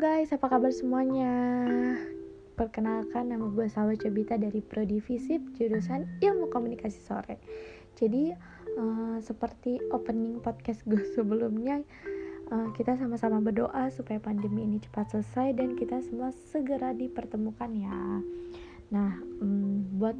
guys, 0.00 0.32
apa 0.32 0.48
kabar 0.48 0.72
semuanya? 0.72 1.28
Perkenalkan 2.56 3.36
nama 3.36 3.52
gue 3.52 3.68
Salwa 3.68 3.92
Cobita 4.00 4.40
dari 4.40 4.64
Prodi 4.64 4.96
Visip 4.96 5.44
jurusan 5.60 6.24
Ilmu 6.24 6.48
Komunikasi 6.48 7.04
Sore. 7.04 7.36
Jadi 8.00 8.32
uh, 8.80 9.20
seperti 9.20 9.76
opening 9.92 10.40
podcast 10.40 10.88
gue 10.88 11.04
sebelumnya, 11.12 11.84
uh, 12.48 12.72
kita 12.72 12.96
sama-sama 12.96 13.44
berdoa 13.44 13.92
supaya 13.92 14.16
pandemi 14.16 14.64
ini 14.64 14.80
cepat 14.80 15.12
selesai 15.20 15.52
dan 15.60 15.76
kita 15.76 16.00
semua 16.00 16.32
segera 16.48 16.96
dipertemukan 16.96 17.68
ya. 17.68 18.24
Nah, 18.96 19.20
um, 19.44 19.84
buat 20.00 20.16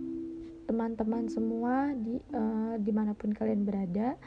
teman-teman 0.68 1.32
semua 1.32 1.96
di 1.96 2.20
uh, 2.36 2.76
di 2.76 2.92
mana 2.92 3.16
pun 3.16 3.32
kalian 3.32 3.64
berada, 3.64 4.20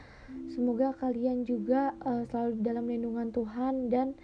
semoga 0.52 0.94
kalian 0.98 1.42
juga 1.42 1.94
uh, 2.06 2.22
selalu 2.30 2.52
dalam 2.62 2.84
lindungan 2.86 3.28
Tuhan 3.34 3.90
dan 3.90 4.14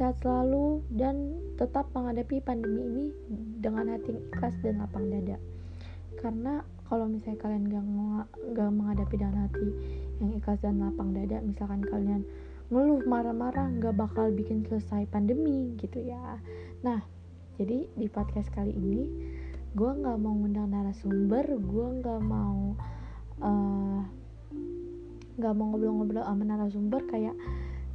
sehat 0.00 0.16
selalu 0.24 0.80
dan 0.96 1.36
tetap 1.60 1.92
menghadapi 1.92 2.40
pandemi 2.40 2.80
ini 2.80 3.04
dengan 3.60 3.92
hati 3.92 4.16
ikhlas 4.16 4.56
dan 4.64 4.80
lapang 4.80 5.12
dada. 5.12 5.36
Karena 6.16 6.64
kalau 6.88 7.06
misalnya 7.06 7.38
kalian 7.38 7.64
gak, 7.68 7.84
gak 8.56 8.70
menghadapi 8.72 9.14
dengan 9.14 9.46
hati 9.46 9.68
yang 10.24 10.32
ikhlas 10.40 10.58
dan 10.64 10.80
lapang 10.80 11.12
dada 11.12 11.38
misalkan 11.44 11.84
kalian 11.84 12.24
ngeluh 12.70 13.02
marah-marah 13.04 13.68
gak 13.78 13.94
bakal 13.98 14.30
bikin 14.32 14.64
selesai 14.66 15.04
pandemi 15.10 15.74
gitu 15.76 16.00
ya. 16.00 16.40
Nah 16.80 17.04
jadi 17.60 17.84
di 17.92 18.06
podcast 18.08 18.48
kali 18.56 18.72
ini 18.72 19.04
gue 19.76 19.90
gak 20.02 20.18
mau 20.18 20.34
ngundang 20.34 20.72
narasumber 20.72 21.44
gue 21.44 21.86
gak 22.02 22.20
mau 22.24 22.74
uh, 23.44 24.00
gak 25.40 25.56
mau 25.56 25.72
ngobrol-ngobrol 25.72 26.22
sama 26.22 26.44
narasumber 26.44 27.02
kayak 27.08 27.34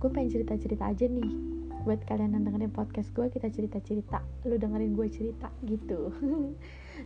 gue 0.02 0.10
pengen 0.12 0.30
cerita-cerita 0.34 0.90
aja 0.92 1.06
nih. 1.06 1.30
Buat 1.86 2.02
kalian 2.10 2.34
yang 2.34 2.44
dengerin 2.50 2.74
podcast 2.74 3.14
gue 3.14 3.30
kita 3.30 3.48
cerita 3.54 3.78
cerita 3.86 4.18
lu 4.50 4.58
dengerin 4.58 4.98
gue 4.98 5.08
cerita 5.08 5.54
gitu. 5.64 6.10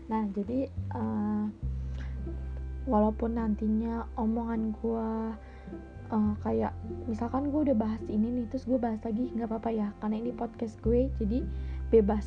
Nah 0.10 0.22
jadi 0.38 0.70
uh, 0.94 1.50
walaupun 2.86 3.38
nantinya 3.38 4.06
omongan 4.18 4.74
gue 4.78 5.08
uh, 6.14 6.34
kayak 6.42 6.74
misalkan 7.06 7.50
gue 7.54 7.70
udah 7.70 7.78
bahas 7.78 8.02
ini 8.10 8.42
nih 8.42 8.46
terus 8.50 8.66
gue 8.66 8.78
bahas 8.78 9.02
lagi 9.02 9.30
nggak 9.34 9.50
apa-apa 9.50 9.70
ya 9.74 9.88
karena 10.02 10.16
ini 10.22 10.32
podcast 10.34 10.78
gue 10.82 11.10
jadi 11.22 11.46
bebas. 11.94 12.26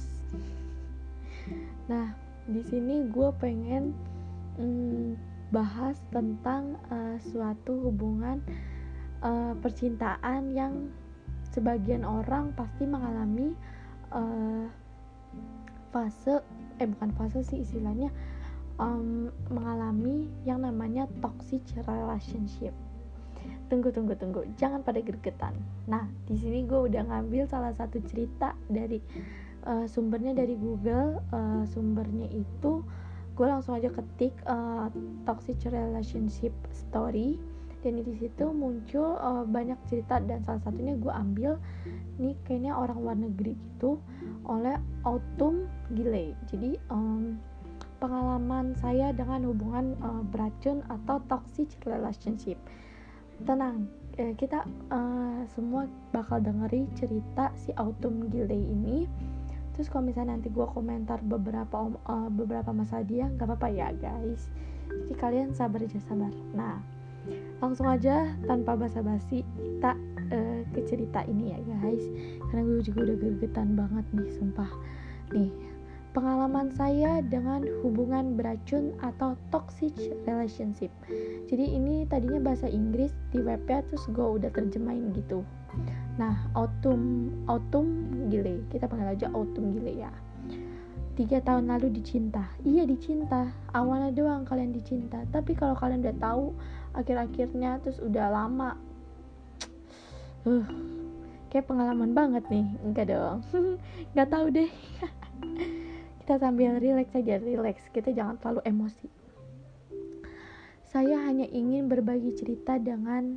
Nah 1.90 2.14
di 2.46 2.62
sini 2.66 3.06
gue 3.10 3.28
pengen 3.38 3.94
mm, 4.58 5.31
bahas 5.52 6.00
tentang 6.08 6.80
uh, 6.88 7.20
suatu 7.20 7.92
hubungan 7.92 8.40
uh, 9.20 9.52
percintaan 9.60 10.56
yang 10.56 10.88
sebagian 11.52 12.02
orang 12.08 12.56
pasti 12.56 12.88
mengalami 12.88 13.52
uh, 14.10 14.64
fase 15.92 16.40
eh 16.80 16.88
bukan 16.88 17.12
fase 17.12 17.44
sih 17.44 17.60
istilahnya 17.60 18.08
um, 18.80 19.28
mengalami 19.52 20.32
yang 20.48 20.64
namanya 20.64 21.04
toxic 21.20 21.60
relationship. 21.84 22.72
Tunggu 23.68 23.92
tunggu 23.92 24.16
tunggu. 24.16 24.48
Jangan 24.56 24.80
pada 24.80 25.04
gergetan 25.04 25.52
nah 25.84 26.08
di 26.24 26.40
sini 26.40 26.64
gue 26.64 26.88
udah 26.88 27.12
ngambil 27.12 27.44
salah 27.44 27.76
satu 27.76 28.00
cerita 28.08 28.56
dari 28.72 29.04
uh, 29.68 29.84
sumbernya 29.84 30.32
dari 30.32 30.56
Google. 30.56 31.20
Uh, 31.28 31.68
sumbernya 31.68 32.32
itu 32.32 32.80
gue 33.32 33.46
langsung 33.48 33.74
aja 33.76 33.88
ketik 33.88 34.34
uh, 34.46 34.92
toxic 35.24 35.58
relationship 35.68 36.52
story. 36.72 37.40
Dan 37.82 37.98
di 37.98 38.14
situ 38.14 38.46
muncul 38.54 39.18
uh, 39.18 39.42
banyak 39.42 39.74
cerita 39.90 40.22
dan 40.22 40.38
salah 40.46 40.62
satunya 40.62 40.94
gue 40.94 41.10
ambil 41.10 41.58
nih 42.22 42.38
kayaknya 42.46 42.78
orang 42.78 42.98
luar 43.02 43.18
negeri 43.18 43.58
gitu 43.58 43.98
oleh 44.46 44.78
Autumn 45.02 45.66
Gile. 45.90 46.38
Jadi 46.46 46.78
um, 46.94 47.42
pengalaman 47.98 48.78
saya 48.78 49.10
dengan 49.10 49.50
hubungan 49.50 49.98
uh, 49.98 50.22
beracun 50.30 50.86
atau 50.86 51.18
toxic 51.26 51.74
relationship. 51.82 52.54
Tenang 53.42 53.90
kita 54.12 54.62
uh, 54.92 55.42
semua 55.56 55.88
bakal 56.12 56.38
dengeri 56.38 56.84
cerita 56.94 57.50
si 57.58 57.72
Autumn 57.80 58.28
Gile 58.28 58.54
ini 58.54 59.08
terus 59.72 59.88
kalau 59.88 60.04
misalnya 60.04 60.36
nanti 60.36 60.52
gue 60.52 60.66
komentar 60.68 61.20
beberapa 61.24 61.88
uh, 62.08 62.28
beberapa 62.28 62.70
masalah 62.70 63.04
dia 63.08 63.28
nggak 63.28 63.48
apa-apa 63.48 63.68
ya 63.72 63.88
guys. 63.96 64.52
Jadi 64.88 65.14
kalian 65.16 65.50
sabar 65.56 65.80
aja 65.80 65.98
sabar. 66.04 66.32
Nah 66.52 66.80
langsung 67.62 67.86
aja 67.86 68.34
tanpa 68.50 68.74
basa-basi 68.74 69.46
kita 69.56 69.94
uh, 70.34 70.60
ke 70.74 70.80
cerita 70.84 71.24
ini 71.24 71.56
ya 71.56 71.60
guys. 71.64 72.04
Karena 72.50 72.62
gue 72.68 72.80
juga 72.84 72.98
udah 73.08 73.16
gergetan 73.16 73.68
banget 73.78 74.04
nih 74.12 74.30
sumpah. 74.36 74.70
Nih 75.32 75.50
pengalaman 76.12 76.68
saya 76.76 77.24
dengan 77.24 77.64
hubungan 77.80 78.36
beracun 78.36 78.92
atau 79.00 79.32
toxic 79.48 79.96
relationship. 80.28 80.92
Jadi 81.48 81.72
ini 81.72 82.04
tadinya 82.04 82.52
bahasa 82.52 82.68
Inggris 82.68 83.16
di 83.32 83.40
webnya 83.40 83.80
terus 83.88 84.04
gue 84.12 84.26
udah 84.40 84.52
terjemahin 84.52 85.16
gitu 85.16 85.40
nah 86.20 86.48
autumn 86.56 87.32
autumn 87.48 88.28
gile. 88.28 88.64
Kita 88.68 88.88
panggil 88.88 89.12
aja 89.14 89.26
autumn 89.32 89.72
gile 89.76 89.92
ya. 90.08 90.12
Tiga 91.12 91.44
tahun 91.44 91.68
lalu 91.68 91.92
dicinta. 91.92 92.48
Iya 92.64 92.88
dicinta. 92.88 93.52
Awalnya 93.76 94.16
doang 94.16 94.48
kalian 94.48 94.72
dicinta. 94.72 95.24
Tapi 95.28 95.52
kalau 95.52 95.76
kalian 95.76 96.00
udah 96.00 96.16
tahu 96.16 96.44
akhir-akhirnya 96.96 97.80
terus 97.84 98.00
udah 98.00 98.26
lama. 98.32 98.76
Uh 100.42 100.66
kayak 101.52 101.68
pengalaman 101.68 102.16
banget 102.16 102.48
nih. 102.48 102.64
Enggak 102.80 103.12
dong. 103.12 103.44
Nggak 104.16 104.28
tahu 104.32 104.46
deh. 104.48 104.70
Kita 106.24 106.40
sambil 106.40 106.80
relax 106.80 107.12
aja 107.12 107.36
relax. 107.36 107.76
Kita 107.92 108.08
jangan 108.08 108.40
terlalu 108.40 108.64
emosi. 108.64 109.06
Saya 110.88 111.20
hanya 111.28 111.44
ingin 111.52 111.92
berbagi 111.92 112.32
cerita 112.40 112.80
dengan 112.80 113.36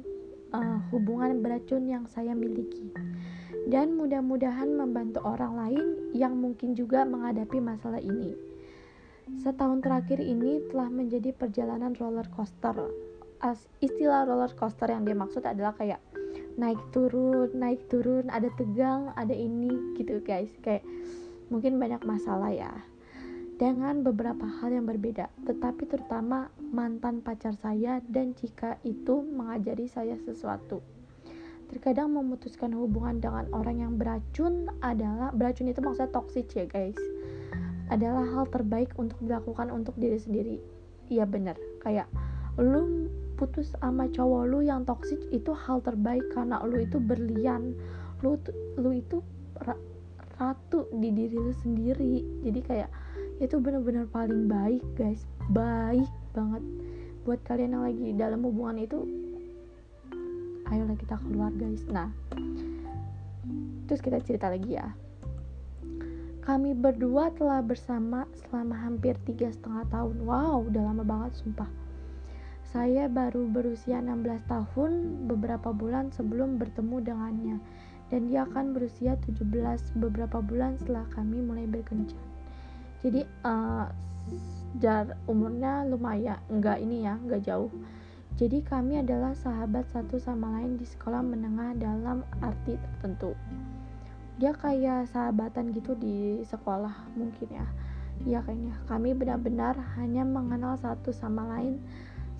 uh, 0.55 0.79
hubungan 0.91 1.43
beracun 1.43 1.83
yang 1.87 2.07
saya 2.07 2.31
miliki. 2.31 2.91
Dan 3.65 3.97
mudah-mudahan 3.97 4.69
membantu 4.71 5.25
orang 5.25 5.53
lain 5.57 5.85
yang 6.13 6.37
mungkin 6.37 6.77
juga 6.77 7.03
menghadapi 7.03 7.57
masalah 7.59 7.99
ini. 7.99 8.37
Setahun 9.41 9.81
terakhir 9.81 10.21
ini 10.21 10.61
telah 10.69 10.87
menjadi 10.87 11.33
perjalanan 11.33 11.97
roller 11.97 12.29
coaster. 12.29 12.77
As 13.41 13.65
istilah 13.81 14.29
roller 14.29 14.53
coaster 14.53 14.87
yang 14.93 15.03
dia 15.03 15.17
maksud 15.17 15.41
adalah 15.43 15.73
kayak 15.73 15.99
naik 16.55 16.79
turun 16.95 17.51
naik 17.51 17.83
turun 17.91 18.31
ada 18.31 18.47
tegang 18.55 19.11
ada 19.17 19.33
ini 19.33 19.97
gitu 19.97 20.21
guys. 20.21 20.53
Kayak 20.61 20.85
mungkin 21.49 21.81
banyak 21.81 22.05
masalah 22.05 22.53
ya 22.53 22.71
dengan 23.55 24.03
beberapa 24.03 24.43
hal 24.59 24.75
yang 24.75 24.85
berbeda. 24.87 25.31
Tetapi 25.47 25.87
terutama 25.87 26.51
mantan 26.59 27.23
pacar 27.23 27.55
saya 27.55 28.03
dan 28.11 28.35
jika 28.35 28.75
itu 28.83 29.23
mengajari 29.23 29.87
saya 29.87 30.19
sesuatu. 30.19 30.83
Terkadang 31.71 32.13
memutuskan 32.13 32.75
hubungan 32.77 33.17
dengan 33.17 33.49
orang 33.55 33.81
yang 33.81 33.93
beracun 33.97 34.69
adalah 34.85 35.33
beracun 35.33 35.71
itu 35.71 35.81
maksudnya 35.81 36.13
toxic 36.13 36.45
ya 36.53 36.69
guys 36.69 36.99
adalah 37.89 38.25
hal 38.25 38.45
terbaik 38.49 38.93
untuk 38.97 39.17
dilakukan 39.21 39.73
untuk 39.73 39.97
diri 39.97 40.17
sendiri. 40.17 40.57
Iya 41.09 41.25
bener 41.25 41.57
kayak 41.81 42.09
lu 42.57 43.09
putus 43.35 43.75
sama 43.77 44.07
cowok 44.09 44.43
lu 44.47 44.59
yang 44.63 44.87
toksik 44.87 45.19
itu 45.29 45.51
hal 45.53 45.83
terbaik 45.83 46.23
karena 46.33 46.61
lu 46.65 46.81
itu 46.81 47.01
berlian. 47.01 47.73
Lu 48.21 48.37
lu 48.77 48.91
itu 48.95 49.21
ratu 50.37 50.89
di 50.93 51.09
diri 51.13 51.37
lu 51.37 51.53
sendiri. 51.53 52.45
Jadi 52.45 52.59
kayak 52.61 52.89
itu 53.43 53.59
bener-bener 53.59 54.07
paling 54.07 54.47
baik 54.47 54.83
guys. 54.95 55.27
Baik 55.51 56.07
banget. 56.31 56.63
Buat 57.27 57.41
kalian 57.43 57.75
yang 57.75 57.83
lagi 57.83 58.07
dalam 58.15 58.39
hubungan 58.47 58.79
itu 58.79 58.99
ayolah 60.71 60.95
kita 60.95 61.19
keluar 61.25 61.51
guys. 61.55 61.83
Nah 61.91 62.09
terus 63.85 64.01
kita 64.01 64.23
cerita 64.23 64.47
lagi 64.47 64.79
ya. 64.79 64.87
Kami 66.45 66.77
berdua 66.77 67.33
telah 67.33 67.59
bersama 67.65 68.29
selama 68.37 68.77
hampir 68.77 69.17
tiga 69.25 69.49
setengah 69.49 69.89
tahun. 69.89 70.21
Wow 70.23 70.69
udah 70.69 70.81
lama 70.93 71.03
banget 71.03 71.41
sumpah. 71.41 71.67
Saya 72.75 73.07
baru 73.07 73.47
berusia 73.49 74.03
16 74.03 74.51
tahun 74.51 74.91
beberapa 75.31 75.71
bulan 75.73 76.13
sebelum 76.13 76.61
bertemu 76.61 77.01
dengannya. 77.01 77.57
Dan 78.13 78.29
dia 78.29 78.45
akan 78.45 78.77
berusia 78.77 79.17
17 79.25 79.41
beberapa 79.97 80.37
bulan 80.37 80.77
setelah 80.77 81.09
kami 81.09 81.41
mulai 81.41 81.65
berkencan. 81.65 82.34
Jadi 83.05 83.21
uh, 83.45 83.85
jar 84.81 85.13
umurnya 85.29 85.85
lumayan, 85.85 86.41
enggak 86.49 86.81
ini 86.81 87.05
ya, 87.05 87.21
enggak 87.21 87.45
jauh. 87.45 87.69
Jadi 88.33 88.65
kami 88.65 88.97
adalah 88.97 89.37
sahabat 89.37 89.85
satu 89.93 90.17
sama 90.17 90.57
lain 90.57 90.81
di 90.81 90.89
sekolah 90.89 91.21
menengah 91.21 91.77
dalam 91.77 92.25
arti 92.41 92.75
tertentu. 92.81 93.37
Dia 94.41 94.57
kayak 94.57 95.07
sahabatan 95.13 95.69
gitu 95.71 95.93
di 95.93 96.41
sekolah 96.49 97.13
mungkin 97.13 97.47
ya. 97.53 97.67
Ya 98.25 98.39
kayaknya 98.41 98.73
kami 98.89 99.13
benar-benar 99.13 99.77
hanya 100.01 100.25
mengenal 100.25 100.75
satu 100.81 101.13
sama 101.13 101.45
lain 101.45 101.77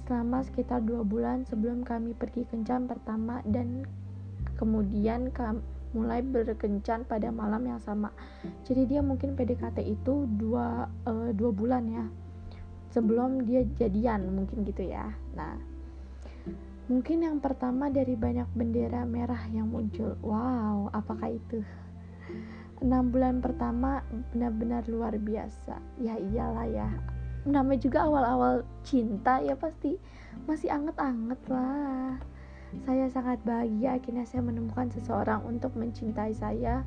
selama 0.09 0.41
sekitar 0.44 0.81
dua 0.81 1.06
bulan 1.06 1.45
sebelum 1.45 1.85
kami 1.85 2.17
pergi 2.17 2.44
kencan 2.50 2.89
pertama 2.89 3.45
dan 3.45 3.85
kemudian 4.57 5.29
mulai 5.95 6.19
berkencan 6.19 7.07
pada 7.07 7.31
malam 7.31 7.63
yang 7.63 7.80
sama. 7.80 8.12
Jadi 8.68 8.92
dia 8.92 9.00
mungkin 9.00 9.39
PDKT 9.39 9.80
itu 9.88 10.27
dua 10.36 10.92
uh, 11.07 11.31
dua 11.31 11.51
bulan 11.56 11.88
ya 11.88 12.06
sebelum 12.92 13.47
dia 13.47 13.63
jadian 13.80 14.27
mungkin 14.36 14.68
gitu 14.68 14.92
ya. 14.92 15.15
Nah 15.39 15.56
mungkin 16.92 17.24
yang 17.24 17.39
pertama 17.39 17.88
dari 17.88 18.13
banyak 18.19 18.51
bendera 18.51 19.07
merah 19.07 19.47
yang 19.56 19.71
muncul. 19.71 20.19
Wow 20.19 20.92
apakah 20.92 21.31
itu? 21.31 21.63
Enam 22.83 23.07
bulan 23.07 23.39
pertama 23.39 24.03
benar-benar 24.36 24.83
luar 24.91 25.15
biasa. 25.15 25.80
Ya 26.03 26.19
iyalah 26.19 26.68
ya. 26.68 26.89
Namanya 27.48 27.80
juga 27.80 28.03
awal-awal 28.03 28.68
cinta 28.83 29.39
ya 29.39 29.56
pasti. 29.56 29.95
Masih 30.44 30.68
anget-anget 30.68 31.39
lah 31.48 32.19
saya 32.83 33.07
sangat 33.07 33.39
bahagia 33.48 33.95
akhirnya 33.95 34.27
saya 34.27 34.44
menemukan 34.44 34.92
seseorang 34.92 35.48
untuk 35.48 35.72
mencintai 35.80 36.36
saya 36.36 36.83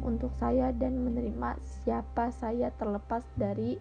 untuk 0.00 0.32
saya 0.40 0.72
dan 0.72 1.04
menerima 1.04 1.60
siapa 1.84 2.32
saya 2.32 2.72
terlepas 2.80 3.20
dari 3.36 3.76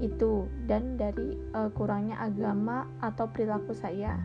itu 0.00 0.50
dan 0.66 0.96
dari 0.98 1.38
uh, 1.54 1.70
kurangnya 1.70 2.18
agama 2.18 2.88
atau 3.04 3.28
perilaku 3.30 3.76
saya. 3.76 4.18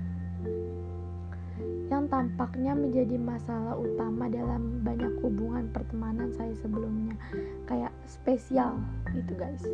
Yang 1.89 2.05
tampaknya 2.13 2.77
menjadi 2.77 3.17
masalah 3.17 3.73
utama 3.77 4.29
dalam 4.29 4.85
banyak 4.85 5.09
hubungan 5.25 5.69
pertemanan 5.73 6.29
saya 6.37 6.53
sebelumnya 6.61 7.17
kayak 7.65 7.93
spesial 8.05 8.77
itu 9.13 9.33
guys. 9.33 9.65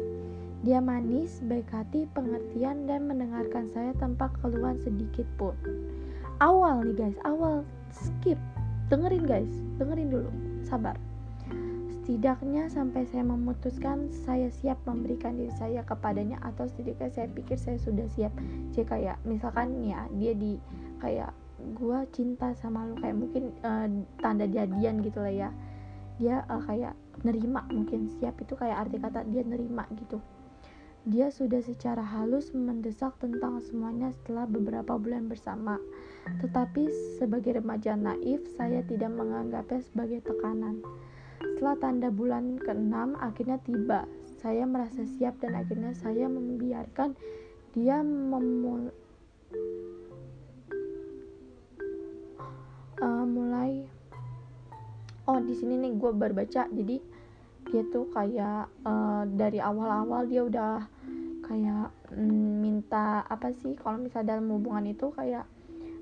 Dia 0.64 0.82
manis, 0.82 1.44
baik 1.46 1.70
hati, 1.70 2.10
pengertian, 2.16 2.90
dan 2.90 3.06
mendengarkan 3.06 3.70
saya 3.70 3.94
tanpa 4.02 4.34
keluhan 4.42 4.80
sedikit 4.82 5.28
pun 5.38 5.54
awal 6.40 6.84
nih 6.84 6.96
guys. 6.96 7.18
Awal. 7.24 7.64
Skip. 7.92 8.40
Dengerin 8.92 9.24
guys. 9.24 9.52
Dengerin 9.80 10.10
dulu. 10.12 10.30
Sabar. 10.66 10.98
Setidaknya 12.06 12.70
sampai 12.70 13.10
saya 13.10 13.26
memutuskan 13.26 14.14
saya 14.30 14.54
siap 14.54 14.78
memberikan 14.86 15.34
diri 15.34 15.50
saya 15.58 15.82
kepadanya 15.82 16.38
atau 16.46 16.70
setidaknya 16.70 17.10
saya 17.10 17.28
pikir 17.34 17.58
saya 17.58 17.82
sudah 17.82 18.06
siap. 18.14 18.30
Jadi 18.78 18.86
kayak 18.86 19.18
misalkan 19.26 19.82
ya 19.82 20.06
dia 20.14 20.38
di 20.38 20.62
kayak 21.02 21.34
gue 21.74 22.00
cinta 22.14 22.54
sama 22.62 22.86
lu. 22.86 22.94
Kayak 23.02 23.18
mungkin 23.18 23.44
uh, 23.66 23.90
tanda 24.22 24.46
jadian 24.46 25.02
gitu 25.02 25.18
lah 25.18 25.34
ya. 25.34 25.50
Dia 26.22 26.46
uh, 26.46 26.62
kayak 26.62 26.94
nerima 27.26 27.66
mungkin. 27.74 28.14
Siap 28.22 28.38
itu 28.38 28.54
kayak 28.54 28.86
arti 28.86 29.02
kata 29.02 29.26
dia 29.26 29.42
nerima 29.42 29.90
gitu 29.98 30.22
dia 31.06 31.30
sudah 31.30 31.62
secara 31.62 32.02
halus 32.02 32.50
mendesak 32.50 33.14
tentang 33.22 33.62
semuanya 33.62 34.10
setelah 34.10 34.50
beberapa 34.50 34.98
bulan 34.98 35.30
bersama. 35.30 35.78
Tetapi 36.42 36.90
sebagai 37.22 37.62
remaja 37.62 37.94
naif, 37.94 38.42
saya 38.58 38.82
tidak 38.82 39.14
menganggapnya 39.14 39.86
sebagai 39.86 40.26
tekanan. 40.26 40.82
Setelah 41.38 41.78
tanda 41.78 42.10
bulan 42.10 42.58
ke-6 42.58 43.22
akhirnya 43.22 43.62
tiba. 43.62 44.10
Saya 44.42 44.66
merasa 44.66 45.06
siap 45.06 45.38
dan 45.46 45.54
akhirnya 45.54 45.94
saya 45.94 46.26
membiarkan 46.26 47.14
dia 47.78 48.02
memul 48.02 48.90
uh, 53.04 53.26
mulai 53.28 53.84
oh 55.28 55.40
di 55.42 55.54
sini 55.58 55.76
nih 55.82 55.94
gue 56.00 56.12
baru 56.14 56.34
baca 56.40 56.72
jadi 56.72 56.98
dia 57.66 57.84
tuh 57.90 58.08
kayak 58.14 58.70
uh, 58.86 59.28
dari 59.28 59.60
awal-awal 59.60 60.24
dia 60.30 60.46
udah 60.46 60.88
kayak 61.46 61.94
mm, 62.10 62.66
minta 62.66 63.22
apa 63.30 63.54
sih 63.54 63.78
kalau 63.78 64.02
misalnya 64.02 64.36
dalam 64.36 64.50
hubungan 64.50 64.90
itu 64.90 65.14
kayak 65.14 65.46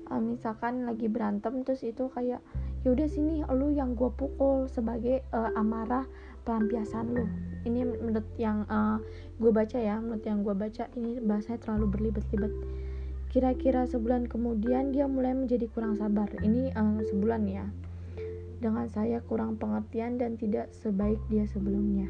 uh, 0.08 0.20
misalkan 0.20 0.88
lagi 0.88 1.06
berantem 1.12 1.60
terus 1.62 1.84
itu 1.84 2.08
kayak 2.12 2.40
yaudah 2.84 3.08
sini 3.08 3.44
lu 3.52 3.72
yang 3.72 3.92
gue 3.96 4.08
pukul 4.12 4.68
sebagai 4.68 5.24
uh, 5.32 5.52
amarah 5.56 6.04
pelampiasan 6.44 7.16
lu. 7.16 7.24
Ini 7.64 7.80
menurut 7.84 8.28
yang 8.36 8.68
uh, 8.68 9.00
gue 9.40 9.52
baca 9.52 9.78
ya 9.80 9.96
menurut 10.00 10.24
yang 10.24 10.44
gue 10.44 10.52
baca 10.56 10.84
ini 10.96 11.20
bahasanya 11.20 11.60
terlalu 11.64 11.86
berlibat-libat 11.92 12.52
kira-kira 13.32 13.82
sebulan 13.90 14.30
kemudian 14.30 14.94
dia 14.94 15.08
mulai 15.08 15.32
menjadi 15.32 15.66
kurang 15.72 15.96
sabar. 15.96 16.28
Ini 16.40 16.76
uh, 16.76 17.00
sebulan 17.04 17.42
ya. 17.48 17.64
Dengan 18.60 18.88
saya 18.88 19.20
kurang 19.20 19.60
pengertian 19.60 20.16
dan 20.16 20.40
tidak 20.40 20.72
sebaik 20.72 21.20
dia 21.28 21.44
sebelumnya 21.44 22.08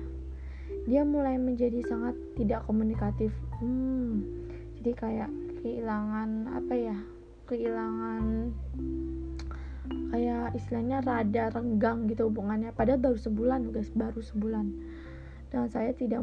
dia 0.85 1.01
mulai 1.01 1.41
menjadi 1.41 1.81
sangat 1.89 2.13
tidak 2.37 2.61
komunikatif. 2.69 3.33
Hmm, 3.61 4.21
jadi 4.81 4.93
kayak 4.93 5.31
kehilangan 5.65 6.61
apa 6.61 6.75
ya 6.77 6.97
kehilangan 7.49 8.53
kayak 10.13 10.53
istilahnya 10.53 11.01
rada 11.01 11.49
renggang 11.57 12.05
gitu 12.05 12.29
hubungannya. 12.29 12.69
Padahal 12.77 13.01
baru 13.01 13.17
sebulan 13.17 13.73
guys 13.73 13.89
baru 13.97 14.21
sebulan. 14.21 14.67
Dan 15.49 15.73
saya 15.73 15.97
tidak 15.97 16.21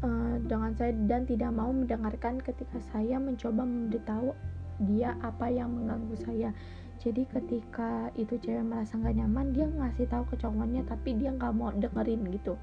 uh, 0.00 0.36
dengan 0.48 0.72
saya 0.72 0.96
dan 1.04 1.28
tidak 1.28 1.52
mau 1.52 1.68
mendengarkan 1.68 2.40
ketika 2.40 2.80
saya 2.88 3.20
mencoba 3.20 3.60
memberitahu 3.60 4.32
dia 4.88 5.12
apa 5.20 5.52
yang 5.52 5.68
mengganggu 5.76 6.16
saya. 6.16 6.50
Jadi 6.98 7.28
ketika 7.28 8.08
itu 8.16 8.40
cewek 8.40 8.64
merasa 8.64 8.96
nggak 8.96 9.20
nyaman 9.20 9.52
dia 9.52 9.68
ngasih 9.68 10.08
tahu 10.08 10.24
ke 10.32 10.36
tapi 10.88 11.14
dia 11.14 11.30
nggak 11.30 11.52
mau 11.54 11.70
dengerin 11.70 12.24
gitu 12.32 12.58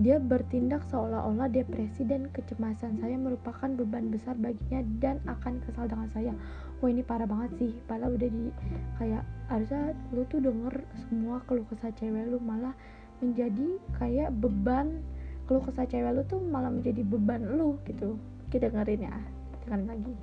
dia 0.00 0.16
bertindak 0.16 0.80
seolah-olah 0.88 1.52
depresi 1.52 2.08
dan 2.08 2.32
kecemasan 2.32 2.96
saya 3.04 3.20
merupakan 3.20 3.68
beban 3.68 4.08
besar 4.08 4.32
baginya 4.40 4.80
dan 4.96 5.20
akan 5.28 5.60
kesal 5.68 5.84
dengan 5.84 6.08
saya. 6.08 6.32
Wah 6.80 6.88
ini 6.88 7.04
parah 7.04 7.28
banget 7.28 7.52
sih, 7.60 7.72
padahal 7.84 8.16
udah 8.16 8.30
di 8.32 8.48
kayak 8.96 9.20
harusnya 9.52 9.92
lu 10.16 10.24
tuh 10.32 10.40
denger 10.40 10.80
semua 11.04 11.44
keluh 11.44 11.68
kesah 11.68 11.92
cewek 11.92 12.32
lu 12.32 12.40
malah 12.40 12.72
menjadi 13.20 13.76
kayak 14.00 14.32
beban 14.40 15.04
keluh 15.44 15.60
kesah 15.60 15.84
cewek 15.84 16.16
lu 16.16 16.24
tuh 16.24 16.40
malah 16.40 16.72
menjadi 16.72 17.04
beban 17.04 17.44
lu 17.60 17.76
gitu. 17.84 18.16
Kita 18.48 18.72
dengerin 18.72 19.04
ya, 19.04 19.16
dengerin 19.68 19.84
lagi. 19.84 20.14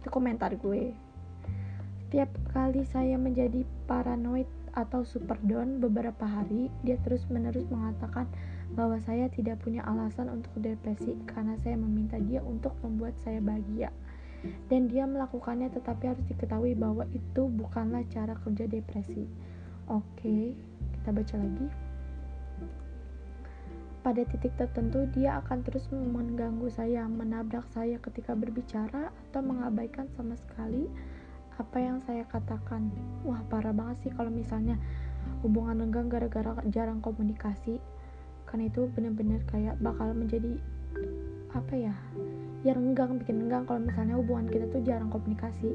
Itu 0.00 0.08
komentar 0.08 0.56
gue. 0.56 0.96
Setiap 2.08 2.32
kali 2.56 2.88
saya 2.88 3.20
menjadi 3.20 3.68
paranoid 3.84 4.48
atau 4.72 5.04
super 5.04 5.36
down 5.44 5.76
beberapa 5.84 6.24
hari, 6.24 6.72
dia 6.80 6.96
terus-menerus 7.04 7.68
mengatakan 7.68 8.24
bahwa 8.76 9.00
saya 9.00 9.32
tidak 9.32 9.64
punya 9.64 9.80
alasan 9.86 10.28
untuk 10.28 10.52
depresi 10.60 11.16
karena 11.24 11.56
saya 11.64 11.76
meminta 11.80 12.20
dia 12.20 12.44
untuk 12.44 12.76
membuat 12.84 13.16
saya 13.24 13.40
bahagia. 13.40 13.88
Dan 14.70 14.86
dia 14.86 15.02
melakukannya 15.08 15.72
tetapi 15.72 16.14
harus 16.14 16.24
diketahui 16.30 16.78
bahwa 16.78 17.08
itu 17.10 17.50
bukanlah 17.50 18.06
cara 18.12 18.38
kerja 18.38 18.70
depresi. 18.70 19.26
Oke, 19.88 20.54
kita 20.94 21.10
baca 21.10 21.36
lagi. 21.40 21.66
Pada 23.98 24.22
titik 24.24 24.54
tertentu 24.54 25.10
dia 25.10 25.42
akan 25.42 25.66
terus 25.66 25.90
mengganggu 25.90 26.70
saya, 26.70 27.04
menabrak 27.10 27.66
saya 27.74 27.98
ketika 27.98 28.32
berbicara 28.38 29.10
atau 29.10 29.40
mengabaikan 29.42 30.06
sama 30.14 30.38
sekali 30.38 30.86
apa 31.58 31.76
yang 31.82 31.98
saya 32.06 32.22
katakan. 32.30 32.94
Wah, 33.26 33.42
parah 33.50 33.74
banget 33.74 34.06
sih 34.06 34.12
kalau 34.14 34.30
misalnya 34.30 34.78
hubungan 35.42 35.82
renggang 35.82 36.06
gara-gara 36.06 36.62
jarang 36.70 37.02
komunikasi 37.02 37.82
karena 38.48 38.72
itu 38.72 38.88
benar-benar 38.96 39.44
kayak 39.52 39.76
bakal 39.84 40.08
menjadi 40.16 40.56
apa 41.52 41.74
ya 41.76 41.94
ya 42.66 42.74
renggang 42.74 43.20
bikin 43.22 43.46
renggang. 43.46 43.64
Kalau 43.68 43.80
misalnya 43.84 44.14
hubungan 44.18 44.46
kita 44.50 44.66
tuh 44.72 44.82
jarang 44.82 45.10
komunikasi 45.12 45.70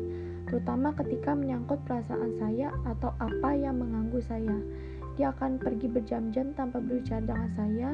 terutama 0.50 0.92
ketika 0.98 1.32
menyangkut 1.34 1.80
perasaan 1.88 2.36
saya 2.38 2.74
atau 2.84 3.16
apa 3.22 3.56
yang 3.56 3.80
mengganggu 3.80 4.20
saya. 4.26 4.58
Dia 5.14 5.30
akan 5.30 5.62
pergi 5.62 5.88
berjam-jam 5.94 6.58
tanpa 6.58 6.82
berbicara 6.82 7.22
dengan 7.22 7.50
saya. 7.54 7.90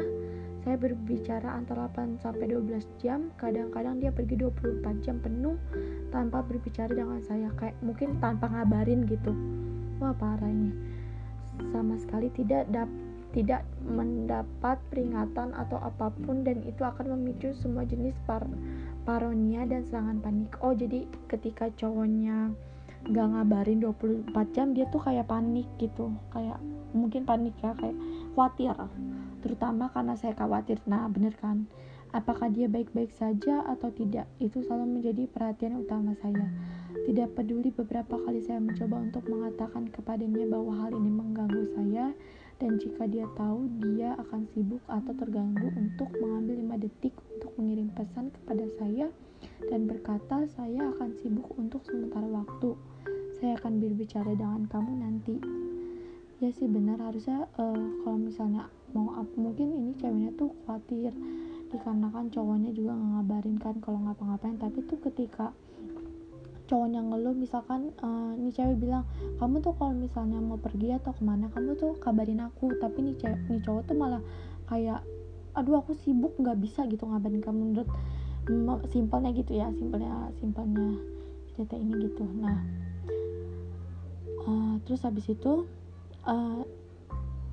Saya 0.60 0.76
berbicara 0.76 1.56
antara 1.56 1.88
8 1.92 2.20
sampai 2.20 2.52
12 2.52 2.84
jam. 3.00 3.32
Kadang-kadang 3.40 4.00
dia 4.00 4.12
pergi 4.12 4.40
24 4.40 5.04
jam 5.04 5.20
penuh 5.20 5.60
tanpa 6.12 6.40
berbicara 6.44 6.92
dengan 6.92 7.20
saya. 7.24 7.52
Kayak 7.60 7.76
mungkin 7.84 8.20
tanpa 8.24 8.48
ngabarin 8.48 9.04
gitu. 9.08 9.36
Wah 10.00 10.16
parah 10.16 10.48
ini. 10.48 10.72
Sama 11.76 12.00
sekali 12.00 12.32
tidak 12.32 12.72
dapat 12.72 13.09
tidak 13.30 13.62
mendapat 13.86 14.82
peringatan 14.90 15.54
atau 15.54 15.78
apa 15.78 16.10
pun 16.26 16.42
dan 16.42 16.66
itu 16.66 16.82
akan 16.82 17.14
memicu 17.14 17.54
semua 17.54 17.86
jenis 17.86 18.18
par 18.26 18.42
paronia 19.06 19.70
dan 19.70 19.86
serangan 19.86 20.18
panik. 20.18 20.50
Oh, 20.66 20.74
jadi 20.74 21.06
ketika 21.30 21.70
cowoknya 21.78 22.50
gak 23.08 23.28
ngabarin 23.32 23.80
24 23.86 24.34
jam 24.52 24.74
dia 24.74 24.90
tuh 24.90 25.02
kayak 25.06 25.30
panik 25.30 25.70
gitu. 25.78 26.10
Kayak 26.34 26.58
mungkin 26.92 27.24
panik 27.24 27.54
ya 27.62 27.78
kayak 27.78 27.96
khawatir. 28.34 28.74
Terutama 29.46 29.94
karena 29.94 30.18
saya 30.18 30.34
khawatir. 30.34 30.82
Nah, 30.90 31.06
bener 31.08 31.38
kan? 31.38 31.70
Apakah 32.10 32.50
dia 32.50 32.66
baik-baik 32.66 33.14
saja 33.14 33.62
atau 33.70 33.94
tidak? 33.94 34.26
Itu 34.42 34.66
selalu 34.66 34.98
menjadi 34.98 35.30
perhatian 35.30 35.78
utama 35.78 36.18
saya. 36.18 36.50
Tidak 37.06 37.38
peduli 37.38 37.70
beberapa 37.70 38.18
kali 38.18 38.42
saya 38.42 38.58
mencoba 38.58 38.98
untuk 38.98 39.30
mengatakan 39.30 39.94
kepadanya 39.94 40.50
bahwa 40.50 40.74
hal 40.82 40.98
ini 40.98 41.12
mengganggu 41.14 41.70
saya, 41.78 42.10
dan 42.60 42.76
jika 42.76 43.08
dia 43.08 43.24
tahu 43.40 43.72
dia 43.80 44.20
akan 44.20 44.44
sibuk 44.52 44.84
atau 44.92 45.16
terganggu 45.16 45.72
untuk 45.80 46.12
mengambil 46.20 46.76
5 46.76 46.84
detik 46.84 47.16
untuk 47.32 47.52
mengirim 47.56 47.88
pesan 47.96 48.36
kepada 48.36 48.68
saya 48.76 49.08
dan 49.72 49.88
berkata 49.88 50.44
saya 50.52 50.92
akan 50.96 51.16
sibuk 51.24 51.48
untuk 51.56 51.80
sementara 51.88 52.28
waktu. 52.28 52.76
Saya 53.40 53.56
akan 53.56 53.80
berbicara 53.80 54.36
dengan 54.36 54.68
kamu 54.68 54.92
nanti. 55.00 55.40
Ya 56.44 56.52
sih 56.52 56.68
benar. 56.68 57.00
Harusnya 57.00 57.48
uh, 57.56 57.88
kalau 58.04 58.20
misalnya 58.20 58.68
mau 58.92 59.16
up, 59.16 59.28
mungkin 59.40 59.72
ini 59.72 59.92
ceweknya 59.96 60.36
tuh 60.36 60.52
khawatir 60.68 61.16
dikarenakan 61.72 62.28
cowoknya 62.34 62.72
juga 62.76 62.92
ngabarin 62.96 63.56
kan 63.56 63.80
kalau 63.80 64.04
ngapa-ngapain. 64.04 64.60
Tapi 64.60 64.84
tuh 64.88 65.00
ketika 65.08 65.56
cowoknya 66.70 67.02
ngeluh 67.02 67.34
misalkan 67.34 67.90
uh, 68.06 68.38
nih 68.38 68.54
cewek 68.54 68.78
bilang 68.78 69.04
kamu 69.42 69.60
tuh 69.66 69.74
kalau 69.74 69.98
misalnya 69.98 70.38
mau 70.38 70.62
pergi 70.62 70.94
atau 70.94 71.12
ke 71.18 71.26
mana 71.26 71.50
kamu 71.50 71.74
tuh 71.76 71.98
kabarin 71.98 72.46
aku. 72.46 72.70
Tapi 72.78 73.10
nih 73.10 73.16
cewek 73.18 73.42
nih 73.50 73.62
cowok 73.66 73.82
tuh 73.90 73.96
malah 73.98 74.22
kayak 74.70 75.02
aduh 75.58 75.82
aku 75.82 75.98
sibuk 75.98 76.38
nggak 76.38 76.62
bisa 76.62 76.86
gitu 76.86 77.10
ngabarin 77.10 77.42
kamu. 77.42 77.74
Menurut 77.74 77.90
simpelnya 78.94 79.34
gitu 79.34 79.58
ya 79.58 79.74
simpelnya 79.74 80.30
simpelnya 80.38 80.94
cerita 81.58 81.74
ini 81.74 81.94
gitu. 82.06 82.24
Nah 82.38 82.62
uh, 84.46 84.76
terus 84.86 85.02
habis 85.02 85.26
itu 85.26 85.66
uh, 86.30 86.62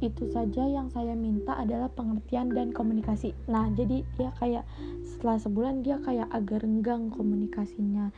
itu 0.04 0.28
saja 0.28 0.68
yang 0.68 0.92
saya 0.92 1.16
minta 1.16 1.56
adalah 1.56 1.88
pengertian 1.88 2.52
dan 2.52 2.68
komunikasi. 2.68 3.32
Nah, 3.48 3.72
jadi 3.72 4.04
dia 4.20 4.28
kayak 4.36 4.68
setelah 5.08 5.40
sebulan 5.40 5.80
dia 5.80 5.96
kayak 6.04 6.28
agak 6.28 6.60
renggang 6.60 7.08
komunikasinya 7.08 8.12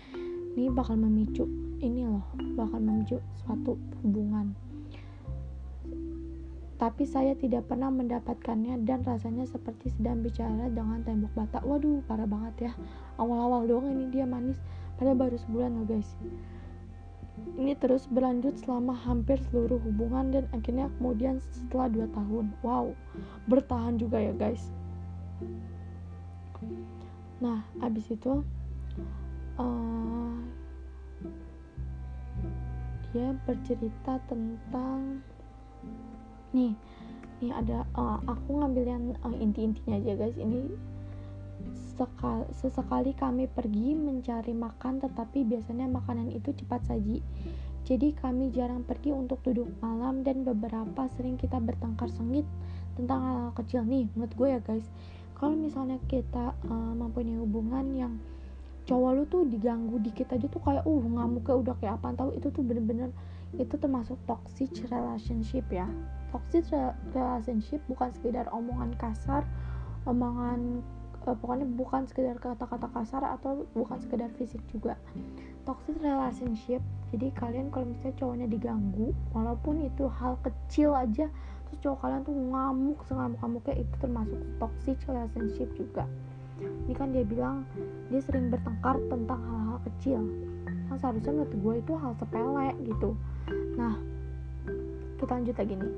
ini 0.57 0.71
bakal 0.73 0.97
memicu 0.97 1.45
ini 1.79 2.07
loh 2.07 2.25
bakal 2.59 2.83
memicu 2.83 3.19
suatu 3.43 3.79
hubungan. 4.03 4.55
Tapi 6.79 7.03
saya 7.11 7.35
tidak 7.35 7.67
pernah 7.67 7.91
mendapatkannya 7.91 8.87
dan 8.87 9.03
rasanya 9.03 9.43
seperti 9.51 9.91
sedang 9.91 10.23
bicara 10.23 10.71
dengan 10.71 11.03
tembok 11.03 11.35
bata 11.35 11.59
waduh 11.67 11.99
parah 12.07 12.27
banget 12.27 12.71
ya. 12.71 12.73
Awal-awal 13.19 13.67
doang 13.67 13.91
ini 13.91 14.07
dia 14.15 14.23
manis 14.31 14.63
pada 14.95 15.11
baru 15.11 15.35
sebulan 15.43 15.75
loh 15.75 15.87
guys. 15.91 16.07
Ini 17.59 17.75
terus 17.79 18.07
berlanjut 18.07 18.63
selama 18.63 18.95
hampir 18.95 19.43
seluruh 19.51 19.79
hubungan 19.83 20.31
dan 20.31 20.45
akhirnya 20.55 20.87
kemudian 20.99 21.43
setelah 21.51 21.91
2 21.91 22.15
tahun. 22.15 22.47
Wow 22.63 22.95
bertahan 23.51 23.99
juga 23.99 24.23
ya 24.23 24.31
guys. 24.39 24.71
Nah 27.43 27.67
abis 27.83 28.07
itu 28.15 28.47
uh, 29.59 30.35
dia 33.13 33.35
bercerita 33.45 34.21
tentang 34.31 35.21
nih 36.53 36.73
nih 37.39 37.53
ada 37.55 37.87
uh, 37.95 38.19
aku 38.27 38.59
ngambil 38.59 38.85
yang 38.85 39.05
uh, 39.23 39.37
inti-intinya 39.37 39.99
aja 40.03 40.13
guys. 40.19 40.37
Ini 40.39 40.61
sekali, 41.95 42.47
sesekali 42.55 43.13
kami 43.15 43.47
pergi 43.47 43.95
mencari 43.95 44.55
makan 44.55 45.03
tetapi 45.03 45.47
biasanya 45.47 45.87
makanan 45.87 46.35
itu 46.35 46.51
cepat 46.55 46.87
saji. 46.87 47.23
Jadi 47.87 48.13
kami 48.13 48.53
jarang 48.53 48.85
pergi 48.85 49.15
untuk 49.15 49.41
duduk 49.47 49.71
malam 49.81 50.21
dan 50.21 50.45
beberapa 50.45 51.09
sering 51.17 51.41
kita 51.41 51.57
bertengkar 51.63 52.11
sengit 52.13 52.45
tentang 52.99 53.23
hal-hal 53.23 53.53
kecil. 53.55 53.87
Nih 53.87 54.11
menurut 54.13 54.35
gue 54.35 54.49
ya 54.59 54.61
guys 54.61 54.87
kalau 55.39 55.55
misalnya 55.55 56.03
kita 56.11 56.59
uh, 56.67 56.93
mempunyai 56.99 57.39
hubungan 57.39 57.87
yang 57.95 58.15
cowok 58.89 59.11
lu 59.13 59.25
tuh 59.29 59.45
diganggu 59.45 60.01
dikit 60.01 60.33
aja 60.33 60.49
tuh 60.49 60.65
kayak 60.65 60.89
uh 60.89 61.05
ngamuknya 61.05 61.55
udah 61.61 61.75
kayak 61.77 62.01
apa 62.01 62.17
tahu 62.17 62.33
itu 62.33 62.49
tuh 62.49 62.65
bener-bener 62.65 63.13
itu 63.61 63.77
termasuk 63.77 64.17
toxic 64.25 64.73
relationship 64.89 65.69
ya. 65.69 65.85
Toxic 66.33 66.65
relationship 67.13 67.85
bukan 67.85 68.09
sekedar 68.17 68.49
omongan 68.49 68.97
kasar 68.97 69.45
omongan 70.09 70.81
uh, 71.29 71.37
pokoknya 71.37 71.69
bukan 71.69 72.09
sekedar 72.09 72.41
kata-kata 72.41 72.89
kasar 72.97 73.23
atau 73.29 73.69
bukan 73.77 74.01
sekedar 74.01 74.33
fisik 74.41 74.65
juga. 74.73 74.97
Toxic 75.69 76.01
relationship 76.01 76.81
jadi 77.13 77.29
kalian 77.37 77.69
kalau 77.69 77.93
misalnya 77.93 78.17
cowoknya 78.17 78.47
diganggu 78.49 79.13
walaupun 79.37 79.85
itu 79.85 80.09
hal 80.09 80.41
kecil 80.41 80.97
aja 80.97 81.29
terus 81.69 81.79
cowok 81.85 81.99
kalian 82.01 82.23
tuh 82.25 82.37
ngamuk 82.37 82.99
sengamuk-ngamuknya 83.05 83.75
itu 83.85 83.95
termasuk 84.01 84.41
toxic 84.57 84.97
relationship 85.05 85.69
juga 85.77 86.09
ini 86.61 86.95
kan 86.97 87.13
dia 87.15 87.23
bilang 87.23 87.63
dia 88.09 88.21
sering 88.25 88.51
bertengkar 88.51 88.97
tentang 89.07 89.41
hal-hal 89.45 89.79
kecil. 89.87 90.21
Yang 90.89 90.99
seharusnya 91.05 91.33
menurut 91.37 91.55
gue 91.55 91.75
itu 91.85 91.93
hal 92.01 92.13
sepele 92.17 92.69
gitu. 92.85 93.11
Nah 93.77 93.95
kita 95.19 95.33
lanjut 95.35 95.57
lagi 95.59 95.75
nih. 95.77 95.95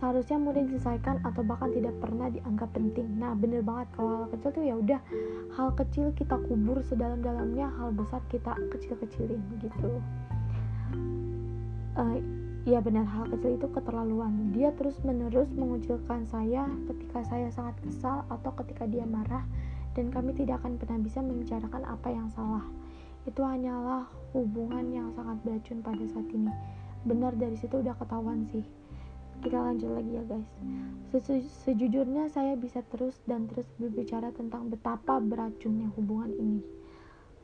Seharusnya 0.00 0.36
mudah 0.40 0.62
diselesaikan 0.64 1.20
atau 1.28 1.44
bahkan 1.44 1.76
tidak 1.76 1.92
pernah 2.00 2.32
dianggap 2.32 2.72
penting. 2.72 3.20
Nah 3.20 3.36
bener 3.36 3.60
banget 3.60 3.92
kalau 3.92 4.24
hal 4.24 4.26
kecil 4.32 4.50
tuh 4.56 4.64
ya 4.64 4.74
udah 4.80 5.00
hal 5.60 5.68
kecil 5.76 6.06
kita 6.16 6.40
kubur 6.48 6.80
sedalam-dalamnya 6.80 7.68
hal 7.76 7.92
besar 7.92 8.24
kita 8.32 8.56
kecil-kecilin 8.72 9.44
gitu. 9.60 10.00
Uh, 12.00 12.16
ya 12.64 12.80
benar 12.80 13.04
hal 13.04 13.28
kecil 13.28 13.60
itu 13.60 13.68
keterlaluan. 13.68 14.56
Dia 14.56 14.72
terus 14.72 14.96
menerus 15.04 15.52
mengucilkan 15.52 16.24
saya 16.24 16.64
ketika 16.88 17.20
saya 17.28 17.52
sangat 17.52 17.76
kesal 17.84 18.24
atau 18.32 18.56
ketika 18.56 18.88
dia 18.88 19.04
marah 19.04 19.44
dan 20.00 20.08
kami 20.08 20.32
tidak 20.32 20.64
akan 20.64 20.80
pernah 20.80 20.96
bisa 20.96 21.20
membicarakan 21.20 21.84
apa 21.84 22.08
yang 22.08 22.32
salah. 22.32 22.64
Itu 23.28 23.44
hanyalah 23.44 24.08
hubungan 24.32 24.88
yang 24.88 25.12
sangat 25.12 25.36
beracun 25.44 25.84
pada 25.84 26.00
saat 26.08 26.24
ini. 26.32 26.48
Benar 27.04 27.36
dari 27.36 27.60
situ 27.60 27.84
udah 27.84 27.92
ketahuan 28.00 28.48
sih. 28.48 28.64
Kita 29.44 29.60
lanjut 29.60 29.92
lagi 29.92 30.16
ya 30.16 30.24
guys. 30.24 30.48
Sejujurnya 31.68 32.32
saya 32.32 32.56
bisa 32.56 32.80
terus 32.88 33.20
dan 33.28 33.44
terus 33.44 33.68
berbicara 33.76 34.32
tentang 34.32 34.72
betapa 34.72 35.20
beracunnya 35.20 35.92
hubungan 36.00 36.32
ini. 36.32 36.64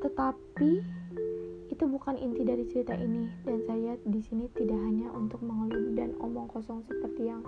Tetapi 0.00 0.70
itu 1.68 1.84
bukan 1.84 2.16
inti 2.16 2.40
dari 2.40 2.64
cerita 2.72 2.96
ini 2.96 3.28
dan 3.44 3.60
saya 3.68 4.00
di 4.00 4.20
sini 4.25 4.48
tidak 4.56 4.80
hanya 4.80 5.12
untuk 5.12 5.44
mengeluh 5.44 5.92
dan 5.92 6.16
omong 6.25 6.48
kosong 6.48 6.80
seperti 6.88 7.28
yang 7.28 7.44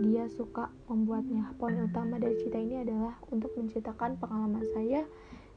dia 0.00 0.28
suka 0.28 0.68
membuatnya. 0.90 1.56
Poin 1.56 1.76
utama 1.80 2.20
dari 2.20 2.36
cerita 2.36 2.60
ini 2.60 2.84
adalah 2.84 3.16
untuk 3.32 3.52
menceritakan 3.56 4.20
pengalaman 4.20 4.64
saya 4.76 5.02